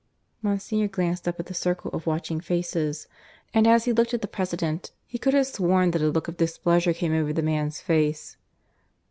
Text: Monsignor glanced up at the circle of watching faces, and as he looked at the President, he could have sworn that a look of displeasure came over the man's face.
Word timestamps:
Monsignor 0.41 0.87
glanced 0.87 1.27
up 1.27 1.39
at 1.39 1.45
the 1.45 1.53
circle 1.53 1.91
of 1.91 2.07
watching 2.07 2.39
faces, 2.41 3.07
and 3.53 3.67
as 3.67 3.85
he 3.85 3.93
looked 3.93 4.15
at 4.15 4.23
the 4.23 4.27
President, 4.27 4.89
he 5.05 5.19
could 5.19 5.35
have 5.35 5.45
sworn 5.45 5.91
that 5.91 6.01
a 6.01 6.07
look 6.09 6.27
of 6.27 6.37
displeasure 6.37 6.91
came 6.91 7.13
over 7.13 7.31
the 7.31 7.43
man's 7.43 7.81
face. 7.81 8.35